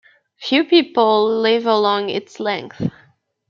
[0.39, 2.81] Few people live along its length.